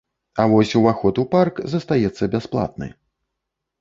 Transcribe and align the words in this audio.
А 0.43 0.45
вось 0.53 0.71
уваход 0.79 1.21
у 1.23 1.27
парк 1.35 1.61
застаецца 1.75 2.31
бясплатны. 2.37 2.87